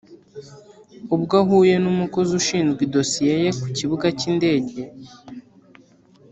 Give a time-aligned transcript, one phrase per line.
[1.15, 4.79] Ubwo ahuye n umukozi ushinzwe idosiye ye ku kibuga cy indege